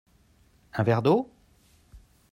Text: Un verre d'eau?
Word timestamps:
Un 0.79 0.87
verre 0.89 1.03
d'eau? 1.09 1.23